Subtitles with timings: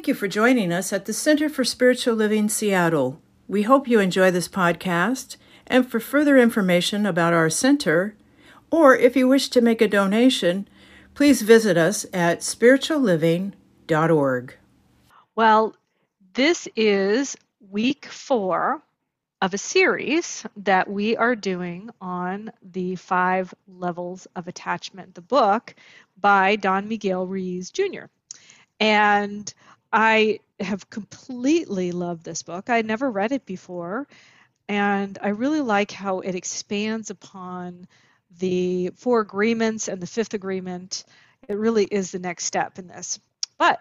[0.00, 3.20] Thank you for joining us at the Center for Spiritual Living Seattle.
[3.46, 5.36] We hope you enjoy this podcast.
[5.66, 8.16] And for further information about our center,
[8.70, 10.66] or if you wish to make a donation,
[11.12, 14.54] please visit us at spiritualliving.org.
[15.36, 15.76] Well,
[16.32, 17.36] this is
[17.68, 18.80] week four
[19.42, 25.74] of a series that we are doing on the five levels of attachment, the book
[26.18, 28.06] by Don Miguel Ruiz Jr.
[28.82, 29.52] And
[29.92, 32.70] I have completely loved this book.
[32.70, 34.06] I never read it before,
[34.68, 37.86] and I really like how it expands upon
[38.38, 41.04] the four agreements and the fifth agreement.
[41.48, 43.18] It really is the next step in this.
[43.58, 43.80] But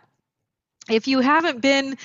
[0.90, 1.98] if you haven't been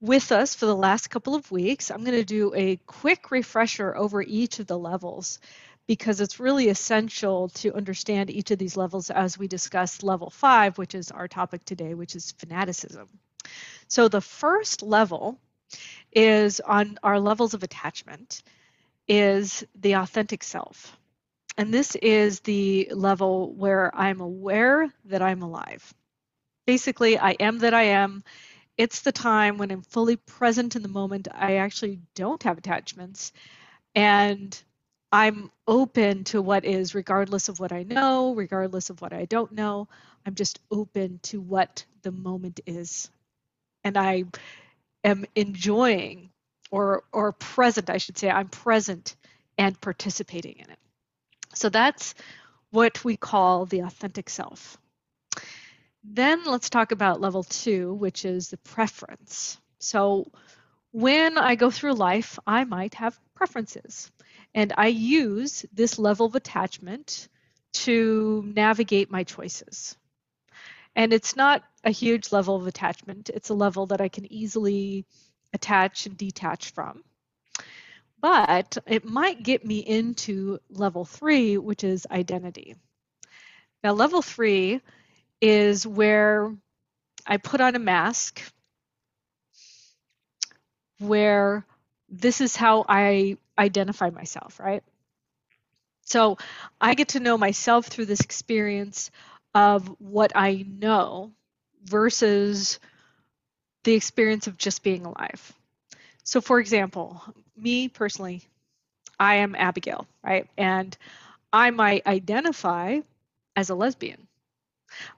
[0.00, 3.96] with us for the last couple of weeks, I'm going to do a quick refresher
[3.96, 5.40] over each of the levels
[5.88, 10.78] because it's really essential to understand each of these levels as we discuss level five,
[10.78, 13.08] which is our topic today, which is fanaticism.
[13.88, 15.38] So the first level
[16.12, 18.42] is on our levels of attachment
[19.08, 20.96] is the authentic self.
[21.58, 25.92] And this is the level where I'm aware that I'm alive.
[26.66, 28.22] Basically, I am that I am.
[28.76, 31.28] It's the time when I'm fully present in the moment.
[31.34, 33.32] I actually don't have attachments.
[33.94, 34.58] And
[35.12, 39.52] I'm open to what is, regardless of what I know, regardless of what I don't
[39.52, 39.88] know.
[40.24, 43.10] I'm just open to what the moment is.
[43.84, 44.24] And I
[45.04, 46.30] am enjoying
[46.70, 49.16] or or present, I should say, I'm present
[49.58, 50.78] and participating in it.
[51.54, 52.14] So that's
[52.70, 54.78] what we call the authentic self.
[56.04, 59.58] Then let's talk about level two, which is the preference.
[59.78, 60.30] So
[60.92, 64.10] when I go through life, I might have preferences.
[64.54, 67.28] And I use this level of attachment
[67.72, 69.96] to navigate my choices.
[70.96, 75.06] And it's not a huge level of attachment, it's a level that I can easily
[75.52, 77.02] attach and detach from.
[78.20, 82.76] But it might get me into level three, which is identity.
[83.82, 84.80] Now, level three
[85.40, 86.54] is where
[87.26, 88.42] I put on a mask,
[90.98, 91.64] where
[92.10, 94.82] this is how I identify myself, right?
[96.04, 96.36] So
[96.80, 99.10] I get to know myself through this experience
[99.54, 101.32] of what I know
[101.84, 102.78] versus
[103.84, 105.52] the experience of just being alive.
[106.24, 107.22] So, for example,
[107.56, 108.42] me personally,
[109.18, 110.48] I am Abigail, right?
[110.56, 110.96] And
[111.52, 113.00] I might identify
[113.56, 114.26] as a lesbian.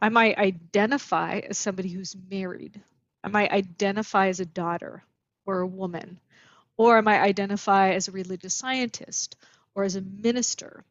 [0.01, 2.81] I might identify as somebody who's married.
[3.25, 5.03] I might identify as a daughter
[5.47, 6.19] or a woman
[6.77, 9.37] or I might identify as a religious scientist
[9.75, 10.85] or as a minister.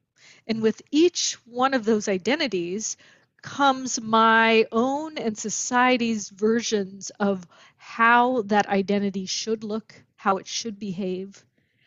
[0.48, 2.98] And with each one of those identities
[3.42, 7.46] comes my own and society's versions of
[7.78, 11.44] how that identity should look, how it should behave,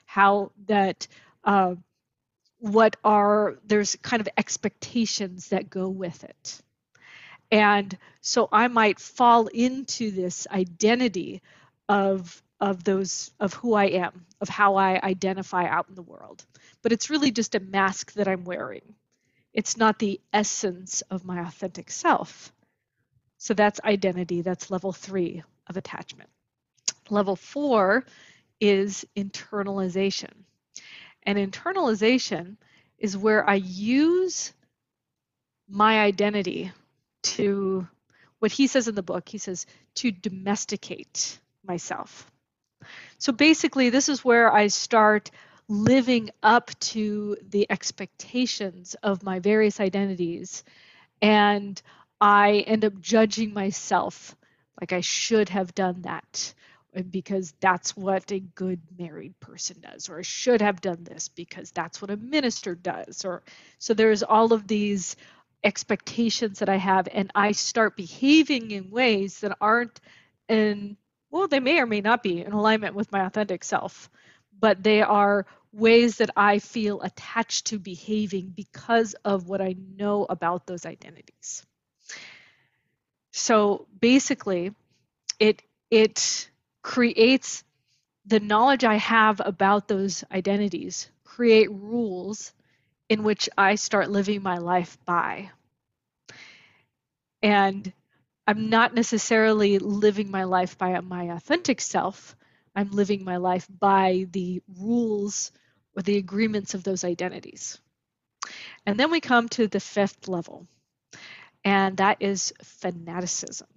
[0.07, 1.07] how that
[1.45, 1.75] uh,
[2.59, 6.61] what are there's kind of expectations that go with it.
[7.51, 11.43] And so I might fall into this identity
[11.89, 16.45] of of those of who I am, of how I identify out in the world.
[16.83, 18.95] But it's really just a mask that I'm wearing.
[19.55, 22.53] It's not the essence of my authentic self.
[23.39, 24.43] So that's identity.
[24.43, 26.29] That's level three of attachment.
[27.09, 28.05] Level four
[28.61, 30.33] is internalization.
[31.23, 32.57] And internalization
[32.99, 34.53] is where I use
[35.69, 36.73] my identity
[37.23, 37.87] to,
[38.39, 39.67] what he says in the book, he says,
[39.97, 42.31] to domesticate myself.
[43.19, 45.31] So basically, this is where I start
[45.69, 50.65] living up to the expectations of my various identities.
[51.23, 51.81] And
[52.21, 54.37] I end up judging myself
[54.81, 56.55] like I should have done that
[57.11, 61.73] because that's what a good married person does or I should have done this because
[61.73, 63.43] that's what a minister does or
[63.81, 65.17] so there's all of these
[65.65, 70.01] expectations that I have and I start behaving in ways that aren't
[70.49, 70.97] in
[71.35, 74.09] well, they may or may not be in alignment with my authentic self,
[74.61, 80.25] but they are ways that I feel attached to behaving because of what I know
[80.29, 81.65] about those identities.
[83.33, 84.75] So basically,
[85.41, 86.51] it it
[86.83, 87.65] creates
[88.27, 92.53] the knowledge I have about those identities create rules
[93.09, 95.51] in which I start living my life by.
[97.43, 97.93] And
[98.47, 102.37] I'm not necessarily living my life by my authentic self.
[102.75, 105.53] I'm living my life by the rules
[105.97, 107.79] or the agreements of those identities.
[108.87, 110.67] And then we come to the fifth level,
[111.65, 113.69] and that is fanaticism.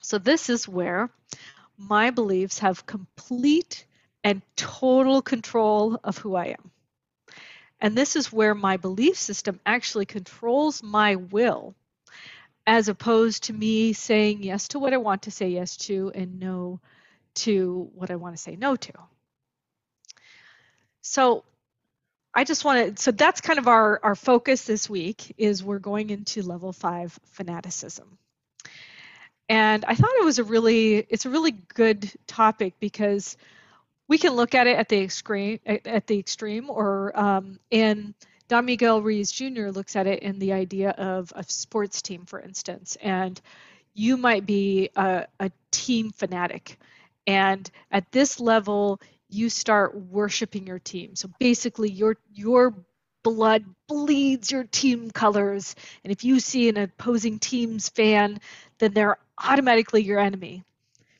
[0.00, 1.10] So, this is where
[1.76, 3.86] my beliefs have complete
[4.24, 6.70] and total control of who I am.
[7.80, 11.74] And this is where my belief system actually controls my will,
[12.66, 16.38] as opposed to me saying yes to what I want to say yes to and
[16.38, 16.80] no
[17.34, 18.92] to what I want to say no to.
[21.02, 21.44] So,
[22.34, 25.78] I just want to, so that's kind of our, our focus this week is we're
[25.78, 28.16] going into level five fanaticism.
[29.48, 33.36] And I thought it was a really, it's a really good topic because
[34.08, 38.14] we can look at it at the extreme, at the extreme or um, in
[38.48, 39.68] Don Miguel Ruiz Jr.
[39.68, 43.40] looks at it in the idea of a sports team, for instance, and
[43.94, 46.78] you might be a, a team fanatic.
[47.26, 51.16] And at this level, you start worshiping your team.
[51.16, 52.74] So basically, your your
[53.22, 58.40] blood bleeds your team colors, and if you see an opposing team's fan,
[58.78, 60.64] then they're automatically your enemy,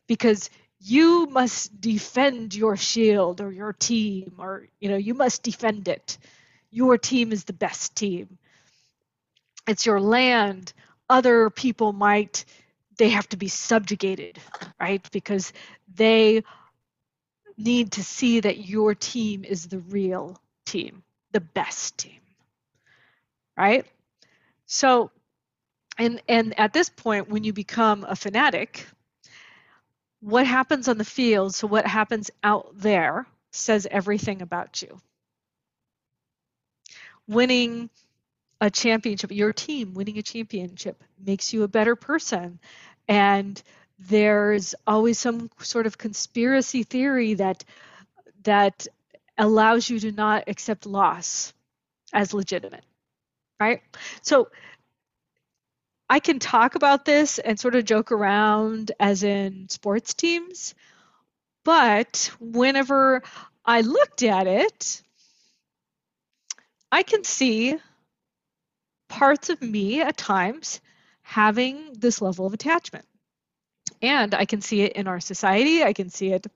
[0.09, 0.51] because
[0.81, 6.19] you must defend your shield or your team, or you know you must defend it.
[6.71, 8.39] Your team is the best team.
[9.69, 10.73] It's your land.
[11.09, 12.45] Other people might
[12.99, 14.39] they have to be subjugated,
[14.81, 15.07] right?
[15.13, 15.53] Because
[15.95, 16.43] they
[17.57, 21.03] need to see that your team is the real team,
[21.33, 22.21] the best team.
[23.57, 23.87] Right?
[24.67, 25.11] So
[25.99, 28.87] and and at this point when you become a fanatic,
[30.21, 35.01] what happens on the field, so what happens out there says everything about you.
[37.27, 37.91] Winning
[38.63, 42.61] a championship, your team winning a championship makes you a better person.
[43.09, 43.61] And
[43.99, 47.65] there's always some sort of conspiracy theory that
[48.45, 48.87] that
[49.37, 51.53] allows you to not accept loss
[52.13, 52.85] as legitimate
[53.61, 53.81] right?
[54.23, 54.49] So
[56.11, 60.75] i can talk about this and sort of joke around as in sports teams
[61.65, 63.23] but whenever
[63.65, 65.01] i looked at it
[66.91, 67.79] i can see
[69.13, 70.81] parts of me at times
[71.21, 73.05] having this level of attachment
[74.01, 76.47] and I can see it in our society, I can see it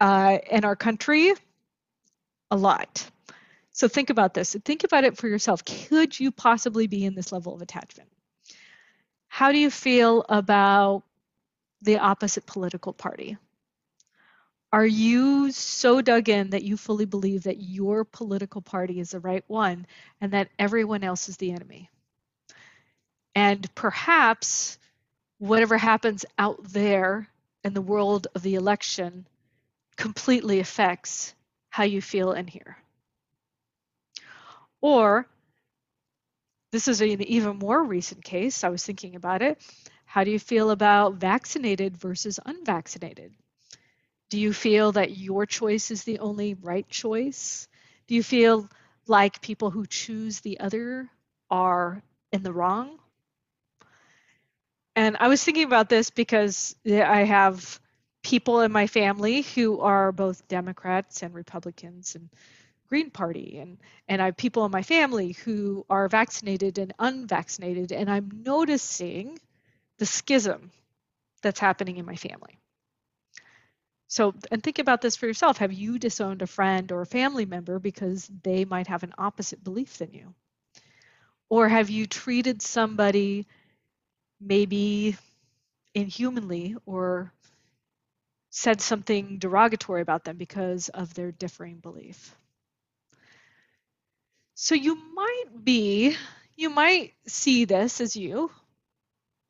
[0.00, 1.32] uh, in our country
[2.50, 3.10] a lot.
[3.72, 4.56] So think about this.
[4.64, 5.64] Think about it for yourself.
[5.64, 8.08] Could you possibly be in this level of attachment?
[9.26, 11.02] How do you feel about
[11.82, 13.36] the opposite political party?
[14.74, 19.20] Are you so dug in that you fully believe that your political party is the
[19.20, 19.86] right one
[20.20, 21.90] and that everyone else is the enemy?
[23.36, 24.76] And perhaps
[25.38, 27.28] whatever happens out there
[27.62, 29.28] in the world of the election
[29.94, 31.36] completely affects
[31.70, 32.76] how you feel in here.
[34.80, 35.28] Or,
[36.72, 39.62] this is an even more recent case, I was thinking about it.
[40.04, 43.32] How do you feel about vaccinated versus unvaccinated?
[44.34, 47.68] Do you feel that your choice is the only right choice?
[48.08, 48.68] Do you feel
[49.06, 51.08] like people who choose the other
[51.52, 52.02] are
[52.32, 52.98] in the wrong?
[54.96, 57.78] And I was thinking about this because I have
[58.24, 62.28] people in my family who are both Democrats and Republicans and
[62.88, 63.78] Green Party and
[64.08, 69.38] and I have people in my family who are vaccinated and unvaccinated and I'm noticing
[69.98, 70.72] the schism
[71.40, 72.58] that's happening in my family.
[74.14, 75.58] So and think about this for yourself.
[75.58, 79.64] Have you disowned a friend or a family member because they might have an opposite
[79.64, 80.34] belief than you?
[81.48, 83.46] Or have you treated somebody
[84.40, 85.16] maybe
[85.94, 87.32] inhumanly or
[88.50, 92.36] said something derogatory about them because of their differing belief.
[94.54, 96.16] So you might be,
[96.54, 98.52] you might see this as you,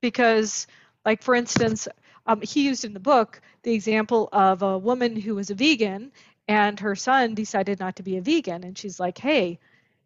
[0.00, 0.66] because,
[1.04, 1.86] like for instance,
[2.26, 6.12] um, he used in the book the example of a woman who was a vegan
[6.48, 9.58] and her son decided not to be a vegan, and she's like, "Hey,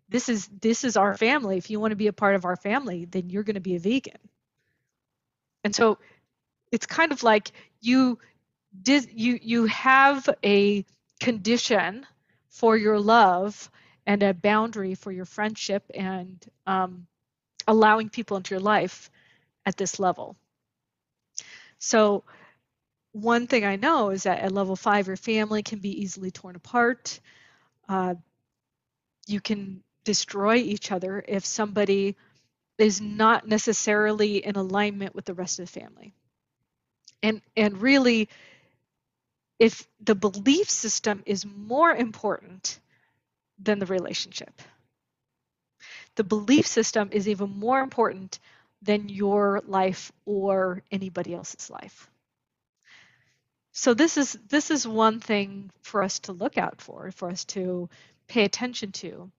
[0.08, 1.58] this is this is our family.
[1.58, 3.76] If you want to be a part of our family, then you're going to be
[3.76, 4.18] a vegan."
[5.64, 5.98] And so
[6.72, 8.18] it's kind of like you
[8.82, 10.84] did you you have a
[11.20, 12.06] condition
[12.50, 13.70] for your love
[14.06, 17.06] and a boundary for your friendship and um,
[17.66, 19.10] allowing people into your life
[19.66, 20.36] at this level.
[21.78, 22.24] So
[23.12, 26.56] one thing I know is that at level five, your family can be easily torn
[26.56, 27.20] apart.
[27.88, 28.14] Uh,
[29.26, 32.16] you can destroy each other if somebody
[32.78, 36.14] is not necessarily in alignment with the rest of the family.
[37.22, 38.28] And and really
[39.58, 42.78] if the belief system is more important
[43.58, 44.62] than the relationship.
[46.14, 48.38] The belief system is even more important
[48.82, 52.10] than your life or anybody else's life.
[53.72, 57.44] So this is this is one thing for us to look out for, for us
[57.46, 57.88] to
[58.26, 59.30] pay attention to,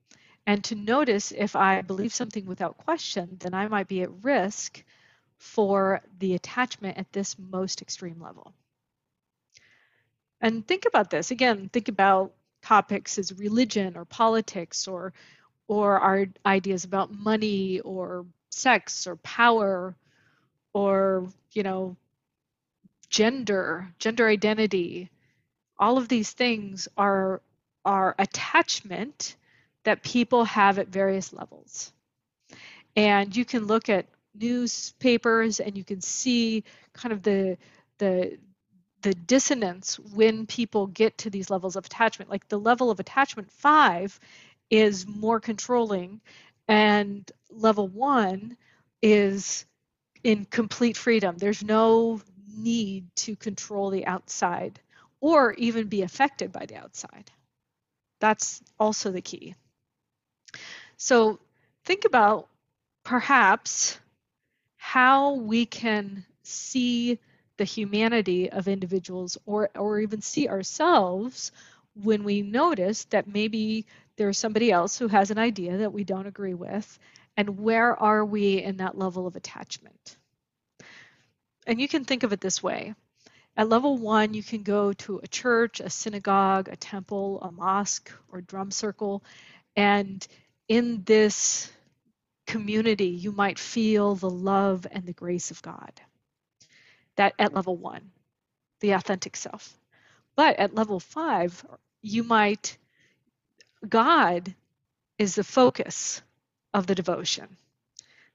[0.46, 4.84] and to notice if I believe something without question, then I might be at risk
[5.38, 8.54] for the attachment at this most extreme level.
[10.42, 15.14] And think about this again, think about topics as religion or politics or
[15.68, 19.96] or our ideas about money or sex or power
[20.74, 21.96] or you know
[23.10, 25.10] gender gender identity.
[25.78, 27.42] All of these things are
[27.86, 29.36] are attachment
[29.84, 31.94] that people have at various levels.
[32.96, 36.64] And you can look at newspapers and you can see
[36.94, 37.58] kind of the
[37.98, 38.38] the
[39.02, 42.30] the dissonance when people get to these levels of attachment.
[42.30, 44.20] Like the level of attachment 5
[44.70, 46.20] is more controlling
[46.70, 48.56] and level 1
[49.02, 49.66] is
[50.24, 51.38] in complete freedom.
[51.38, 52.22] There's no
[52.56, 54.80] need to control the outside
[55.20, 57.32] or even be affected by the outside.
[58.20, 59.56] That's also the key.
[60.98, 61.40] So
[61.86, 62.48] think about
[63.04, 64.00] perhaps
[64.78, 67.20] how we can see
[67.58, 71.52] the humanity of individuals or or even see ourselves
[72.04, 73.86] when we notice that maybe
[74.20, 77.00] there's somebody else who has an idea that we don't agree with
[77.38, 80.18] and where are we in that level of attachment?
[81.66, 82.96] And you can think of it this way.
[83.56, 88.12] At level one you can go to a church a synagogue a temple a mosque
[88.30, 89.24] or drum circle
[89.78, 90.28] and
[90.68, 91.72] in this
[92.46, 95.94] community you might feel the love and the grace of god.
[97.16, 98.12] That at level one,
[98.82, 99.78] the authentic self.
[100.36, 101.66] But at level five,
[102.02, 102.78] you might,
[103.88, 104.54] God
[105.18, 106.22] is the focus
[106.74, 107.58] of the devotion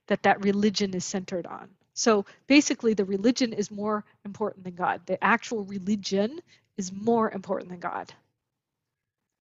[0.06, 1.68] that that religion is centered on.
[1.94, 5.02] So basically, the religion is more important than God.
[5.06, 6.40] The actual religion
[6.76, 8.12] is more important than God.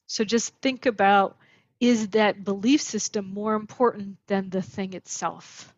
[0.07, 1.37] So just think about
[1.79, 5.73] is that belief system more important than the thing itself?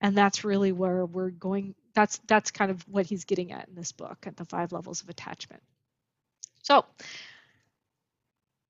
[0.00, 3.74] And that's really where we're going that's that's kind of what he's getting at in
[3.74, 5.62] this book at the five levels of attachment.
[6.62, 6.84] So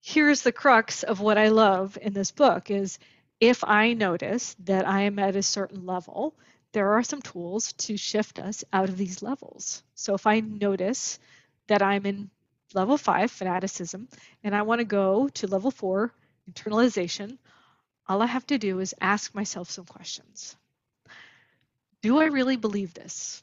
[0.06, 3.00] here's the crux of what I love in this book is
[3.40, 6.36] if I notice that I am at a certain level,
[6.70, 9.82] there are some tools to shift us out of these levels.
[9.96, 11.18] So if I notice
[11.66, 12.30] that I'm in
[12.72, 14.06] level five, fanaticism,
[14.44, 16.12] and I want to go to level four,
[16.48, 17.36] internalization,
[18.06, 20.54] all I have to do is ask myself some questions.
[22.02, 23.42] Do I really believe this?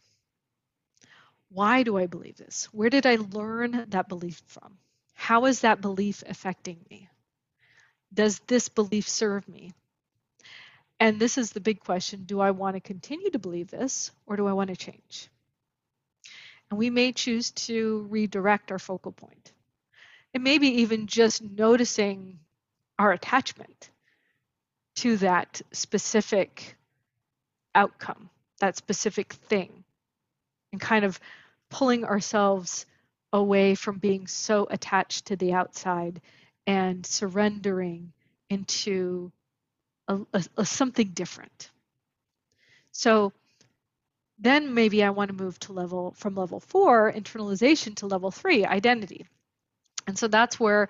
[1.50, 2.70] Why do I believe this?
[2.72, 4.78] Where did I learn that belief from?
[5.14, 7.10] How is that belief affecting me?
[8.14, 9.74] Does this belief serve me?
[11.00, 14.36] And this is the big question do I want to continue to believe this or
[14.36, 15.30] do I want to change?
[16.70, 19.52] And we may choose to redirect our focal point.
[20.34, 22.40] And maybe even just noticing
[22.98, 23.90] our attachment
[24.96, 26.76] to that specific
[27.76, 28.30] outcome
[28.64, 29.84] that specific thing
[30.72, 31.20] and kind of
[31.70, 32.86] pulling ourselves
[33.34, 36.22] away from being so attached to the outside
[36.68, 38.14] and surrendering
[38.50, 39.32] into
[40.08, 41.72] a, a, a something different.
[42.92, 43.34] So
[44.38, 48.66] then maybe I want to move to level from level four, internalization, to level three,
[48.66, 49.26] identity.
[50.06, 50.90] And so that's where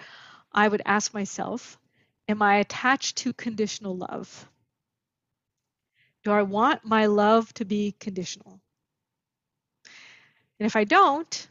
[0.52, 1.80] I would ask myself,
[2.28, 4.50] am I attached to conditional love?
[6.24, 8.60] Do I want my love to be conditional?
[10.60, 11.48] And if I don't,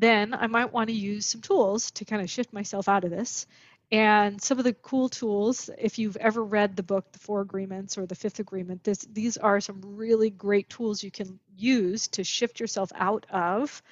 [0.00, 3.10] then I might want to use some tools to kind of shift myself out of
[3.10, 3.46] this.
[3.92, 7.98] And some of the cool tools, if you've ever read the book, The Four Agreements
[7.98, 12.24] or The Fifth Agreement, this, these are some really great tools you can use to
[12.24, 13.82] shift yourself out of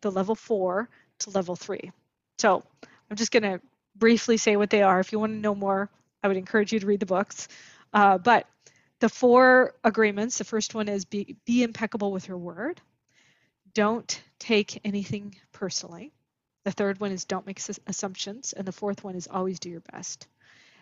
[0.00, 0.88] the level four
[1.18, 1.90] to level three.
[2.38, 2.62] So
[3.10, 3.60] I'm just going to
[3.96, 5.00] briefly say what they are.
[5.00, 5.90] If you want to know more,
[6.22, 7.48] I would encourage you to read the books.
[7.92, 8.46] Uh, but
[9.00, 12.80] the four agreements the first one is be, be impeccable with your word
[13.76, 16.10] don't take anything personally.
[16.64, 19.82] The third one is don't make assumptions and the fourth one is always do your
[19.92, 20.26] best.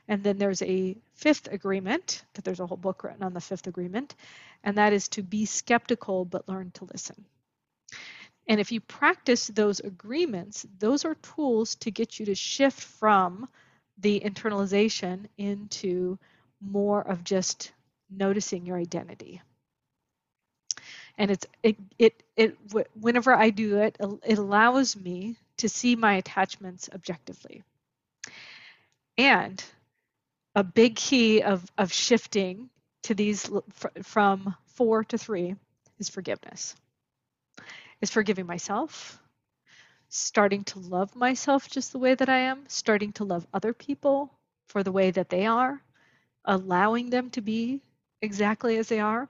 [0.06, 3.66] And then there's a fifth agreement that there's a whole book written on the fifth
[3.66, 4.14] agreement
[4.62, 7.24] and that is to be skeptical but learn to listen.
[8.46, 13.48] And if you practice those agreements those are tools to get you to shift from
[13.98, 16.16] the internalization into
[16.60, 17.72] more of just
[18.08, 19.42] noticing your identity
[21.18, 22.56] and it's it it it
[23.00, 27.62] whenever i do it it allows me to see my attachments objectively
[29.18, 29.64] and
[30.54, 32.70] a big key of of shifting
[33.02, 33.50] to these
[34.02, 35.54] from four to three
[35.98, 36.74] is forgiveness.
[38.00, 39.18] Is forgiving myself,
[40.08, 44.32] starting to love myself just the way that I am, starting to love other people
[44.68, 45.80] for the way that they are,
[46.44, 47.80] allowing them to be
[48.20, 49.28] exactly as they are.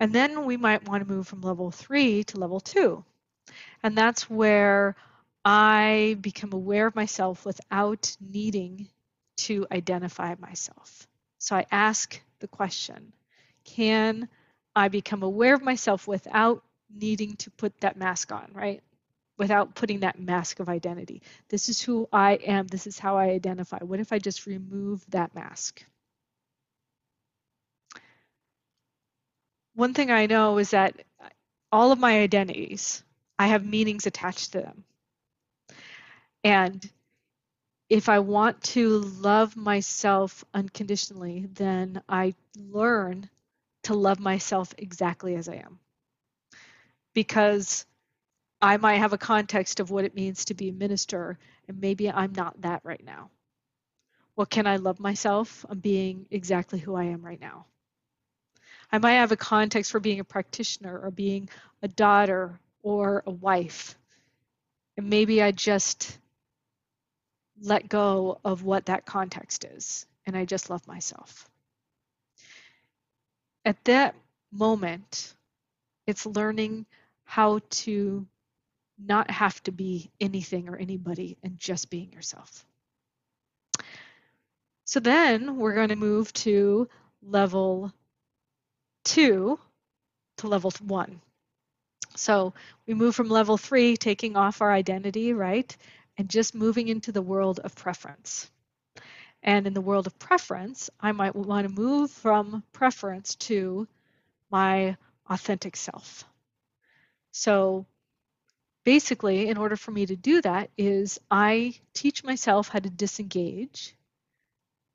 [0.00, 3.04] And then we might want to move from level three to level two.
[3.82, 4.96] And that's where
[5.44, 8.88] I become aware of myself without needing
[9.38, 11.08] to identify myself.
[11.38, 13.12] So I ask the question
[13.64, 14.28] Can
[14.76, 16.64] I become aware of myself without
[16.94, 18.82] needing to put that mask on, right?
[19.38, 21.22] Without putting that mask of identity.
[21.48, 22.66] This is who I am.
[22.66, 23.78] This is how I identify.
[23.78, 25.84] What if I just remove that mask?
[29.74, 30.94] One thing I know is that
[31.72, 33.02] all of my identities,
[33.38, 34.84] I have meanings attached to them.
[36.44, 36.88] And
[37.88, 43.28] if I want to love myself unconditionally, then I learn
[43.84, 45.78] to love myself exactly as I am.
[47.14, 47.86] Because
[48.62, 52.10] I might have a context of what it means to be a minister, and maybe
[52.10, 53.30] I'm not that right now.
[54.36, 55.64] Well, can I love myself?
[55.68, 57.66] I'm being exactly who I am right now.
[58.92, 61.48] I might have a context for being a practitioner or being
[61.82, 63.96] a daughter or a wife.
[64.96, 66.18] And maybe I just
[67.62, 71.48] let go of what that context is and I just love myself.
[73.64, 74.14] At that
[74.50, 75.34] moment,
[76.06, 76.86] it's learning
[77.24, 78.26] how to
[78.98, 82.64] not have to be anything or anybody and just being yourself.
[84.84, 86.88] So then we're going to move to
[87.22, 87.92] level
[89.04, 89.58] two
[90.38, 91.20] to level one.
[92.16, 92.54] So
[92.86, 95.74] we move from level three, taking off our identity, right?
[96.18, 98.50] And just moving into the world of preference.
[99.42, 103.88] And in the world of preference, I might want to move from preference to
[104.50, 104.96] my
[105.28, 106.24] authentic self.
[107.32, 107.86] So
[108.84, 113.94] basically, in order for me to do that, is I teach myself how to disengage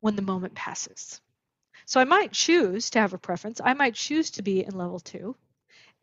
[0.00, 1.20] when the moment passes.
[1.86, 3.60] So I might choose to have a preference.
[3.64, 5.36] I might choose to be in level two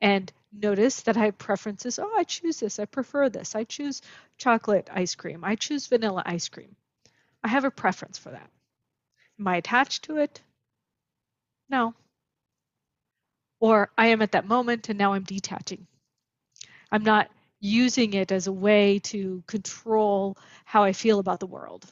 [0.01, 1.99] and notice that I have preferences.
[1.99, 2.79] Oh, I choose this.
[2.79, 3.53] I prefer this.
[3.53, 4.01] I choose
[4.37, 5.43] chocolate ice cream.
[5.43, 6.75] I choose vanilla ice cream.
[7.43, 8.49] I have a preference for that.
[9.39, 10.41] Am I attached to it?
[11.69, 11.93] No.
[13.59, 15.85] Or I am at that moment and now I'm detaching.
[16.91, 21.85] I'm not using it as a way to control how I feel about the world.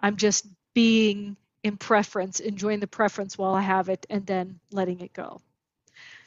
[0.00, 5.00] I'm just being in preference, enjoying the preference while I have it, and then letting
[5.00, 5.40] it go.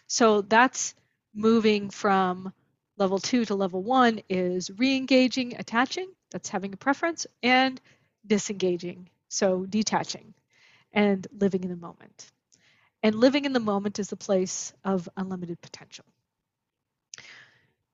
[0.07, 0.95] So that's
[1.33, 2.53] moving from
[2.97, 7.79] level two to level one is re-engaging, attaching, that's having a preference, and
[8.25, 10.33] disengaging, so detaching,
[10.93, 12.31] and living in the moment.
[13.03, 16.05] And living in the moment is the place of unlimited potential.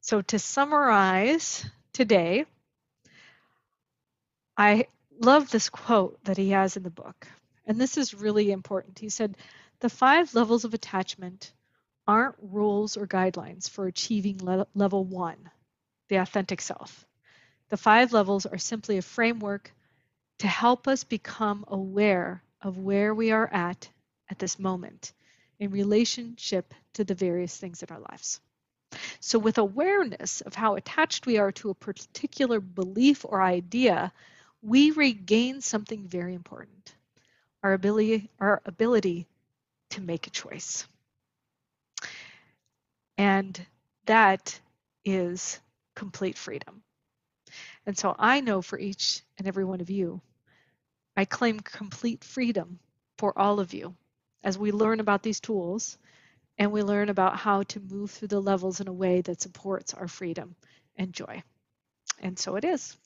[0.02, 2.46] So to summarize today,
[4.58, 4.88] I
[5.22, 7.28] love this quote that he has in the book.
[7.66, 9.00] And this is really important.
[9.00, 9.38] He said,
[9.80, 11.54] The five levels of attachment
[12.08, 15.50] aren't rules or guidelines for achieving le- level one,
[16.10, 17.06] the authentic self.
[17.70, 19.72] The five levels are simply a framework
[20.40, 23.88] to help us become aware of where we are at
[24.30, 25.14] at this moment
[25.60, 28.42] in relationship to the various things in our lives.
[29.20, 34.12] So, with awareness of how attached we are to a particular belief or idea,
[34.62, 36.96] we regain something very important
[37.64, 39.28] our ability, our ability
[39.92, 40.88] to make a choice.
[43.18, 43.60] And
[44.08, 44.60] that
[45.06, 45.60] is
[45.96, 46.82] complete freedom.
[47.86, 50.22] And so I know for each and every one of you,
[51.16, 52.80] I claim complete freedom
[53.18, 53.96] for all of you
[54.44, 55.98] as we learn about these tools
[56.58, 59.94] and we learn about how to move through the levels in a way that supports
[59.94, 60.56] our freedom
[60.96, 61.44] and joy.
[62.20, 62.98] And so it is.